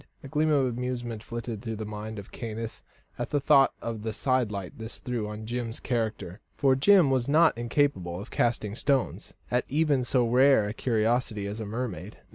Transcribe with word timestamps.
A 0.23 0.27
gleam 0.27 0.49
of 0.49 0.65
amusement 0.65 1.21
flitted 1.21 1.61
through 1.61 1.75
the 1.75 1.85
mind 1.85 2.17
of 2.17 2.31
Caius 2.31 2.81
at 3.19 3.29
the 3.29 3.39
thought 3.39 3.71
of 3.83 4.01
the 4.01 4.13
sidelight 4.13 4.79
this 4.79 4.97
threw 4.97 5.27
on 5.27 5.45
Jim's 5.45 5.79
character. 5.79 6.39
For 6.57 6.75
Jim 6.75 7.11
was 7.11 7.29
not 7.29 7.55
incapable 7.55 8.19
of 8.19 8.31
casting 8.31 8.73
stones 8.73 9.35
at 9.51 9.63
even 9.69 10.03
so 10.03 10.27
rare 10.27 10.65
a 10.67 10.73
curiosity 10.73 11.45
as 11.45 11.59
a 11.59 11.67
mermaid. 11.67 12.17